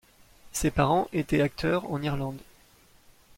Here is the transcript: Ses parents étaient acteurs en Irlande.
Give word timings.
Ses 0.51 0.71
parents 0.71 1.07
étaient 1.13 1.41
acteurs 1.43 1.91
en 1.91 2.01
Irlande. 2.01 2.39